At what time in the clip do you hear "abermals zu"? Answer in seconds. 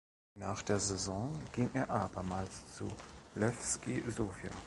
1.91-2.87